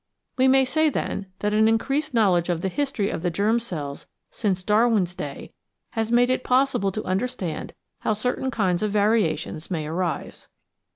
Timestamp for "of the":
2.49-2.69, 3.11-3.29